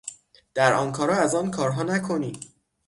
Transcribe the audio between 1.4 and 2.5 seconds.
کارها نکنی